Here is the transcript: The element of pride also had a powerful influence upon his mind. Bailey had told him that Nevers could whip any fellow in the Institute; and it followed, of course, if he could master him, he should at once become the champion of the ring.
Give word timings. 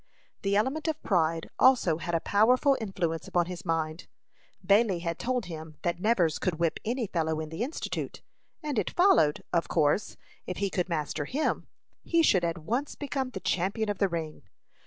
The 0.41 0.55
element 0.55 0.87
of 0.87 0.99
pride 1.03 1.51
also 1.59 1.99
had 1.99 2.15
a 2.15 2.19
powerful 2.19 2.75
influence 2.81 3.27
upon 3.27 3.45
his 3.45 3.63
mind. 3.63 4.07
Bailey 4.65 4.97
had 5.01 5.19
told 5.19 5.45
him 5.45 5.77
that 5.83 5.99
Nevers 5.99 6.39
could 6.39 6.55
whip 6.55 6.79
any 6.83 7.05
fellow 7.05 7.39
in 7.39 7.49
the 7.49 7.61
Institute; 7.61 8.23
and 8.63 8.79
it 8.79 8.89
followed, 8.89 9.43
of 9.53 9.67
course, 9.67 10.17
if 10.47 10.57
he 10.57 10.71
could 10.71 10.89
master 10.89 11.25
him, 11.25 11.67
he 12.03 12.23
should 12.23 12.43
at 12.43 12.57
once 12.57 12.95
become 12.95 13.29
the 13.29 13.39
champion 13.39 13.89
of 13.89 13.99
the 13.99 14.09
ring. 14.09 14.41